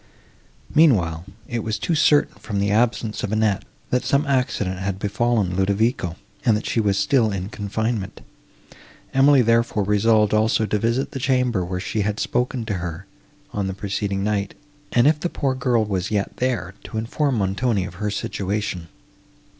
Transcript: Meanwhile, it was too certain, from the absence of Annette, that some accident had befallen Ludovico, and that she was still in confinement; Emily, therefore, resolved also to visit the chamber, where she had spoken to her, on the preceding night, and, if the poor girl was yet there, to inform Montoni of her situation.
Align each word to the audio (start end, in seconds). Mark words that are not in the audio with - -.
Meanwhile, 0.73 1.25
it 1.47 1.59
was 1.59 1.77
too 1.77 1.93
certain, 1.93 2.33
from 2.39 2.57
the 2.57 2.71
absence 2.71 3.21
of 3.21 3.31
Annette, 3.31 3.61
that 3.91 4.03
some 4.03 4.25
accident 4.25 4.79
had 4.79 4.97
befallen 4.97 5.55
Ludovico, 5.55 6.15
and 6.43 6.57
that 6.57 6.65
she 6.65 6.79
was 6.81 6.97
still 6.97 7.31
in 7.31 7.49
confinement; 7.49 8.21
Emily, 9.13 9.43
therefore, 9.43 9.83
resolved 9.83 10.33
also 10.33 10.65
to 10.65 10.79
visit 10.79 11.11
the 11.11 11.19
chamber, 11.19 11.63
where 11.63 11.79
she 11.79 12.01
had 12.01 12.19
spoken 12.19 12.65
to 12.65 12.73
her, 12.77 13.05
on 13.53 13.67
the 13.67 13.75
preceding 13.75 14.23
night, 14.23 14.55
and, 14.91 15.05
if 15.05 15.19
the 15.19 15.29
poor 15.29 15.53
girl 15.53 15.85
was 15.85 16.09
yet 16.09 16.37
there, 16.37 16.73
to 16.85 16.97
inform 16.97 17.35
Montoni 17.37 17.85
of 17.85 17.93
her 18.01 18.09
situation. 18.09 18.87